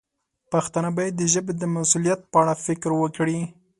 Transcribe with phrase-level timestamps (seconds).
[0.51, 3.39] پښتانه باید د ژبې د مسوولیت په اړه فکر وکړي.